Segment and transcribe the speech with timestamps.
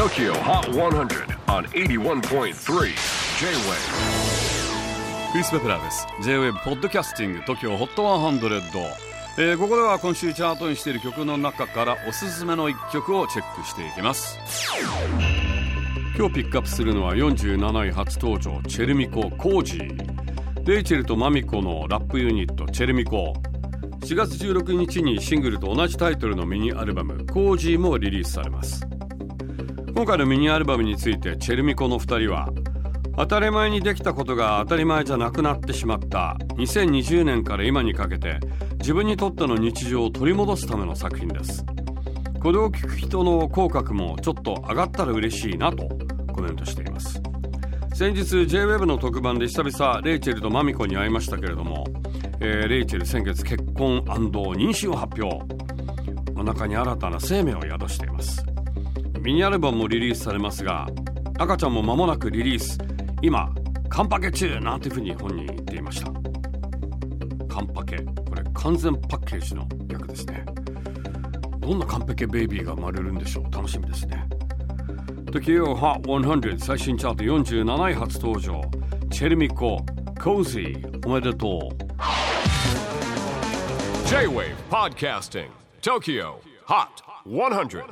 [0.00, 2.54] TOKYO HOT 100 on 81.3 J-WAVE
[5.30, 6.06] クリス・ベプラーです。
[6.22, 8.94] J-WAVE ポッドキャスティング TOKYO HOT 100、
[9.36, 14.38] えー、ここでは今週チャートにしている曲の中からおすすめの一曲をチェックしていきます。
[16.16, 20.66] 今日ピックアップするのは47位初登場チェルミコ・コージー。
[20.66, 23.34] レイチェルとマミコのラップユニットチェルミコ。
[24.00, 28.89] 4月16日にシングルと同じタイトルのミニアルバム「コージー」もリリースされます。
[30.00, 32.48] 今回のミニアルバムについてチェルミコの2人は
[33.18, 38.40] 当たり前にできたことが当たり前じゃなくなってしまった2020年から今にかけて
[38.78, 41.66] 自分にとっての日常を取り戻すための作品です。
[42.42, 45.86] これを聞く人の口角もちょっと上がったら嬉しいなと
[46.32, 47.20] コメントしています。
[47.92, 51.84] 先日 JWEB の特番で久々レイチェルとマミコに会いましたけれども、
[52.40, 55.44] えー、レイチェル先月結婚妊娠を発表。
[56.40, 58.49] お腹に新たな生命を宿しています。
[59.20, 60.88] ミニアルバムもリリースされますが
[61.38, 62.78] 赤ちゃんも間もなくリリース。
[63.20, 63.52] 今
[63.90, 66.06] カンパケ中なんていうふうに本人言っていました。
[67.46, 67.98] カンパケ。
[67.98, 70.44] これ完全パッケージの略ですね。
[71.60, 73.44] どんなカンパケベイビーが生まれるんでしょう。
[73.52, 74.26] 楽しみですね。
[75.26, 78.62] TOKYO HOT 100最新チャート47位初登場。
[79.10, 79.84] チェルミコ
[80.18, 81.76] コージーおめでとう。
[84.08, 85.48] J-WAVE PODCASTING
[85.82, 86.86] TOKYO HOT
[87.26, 87.84] 100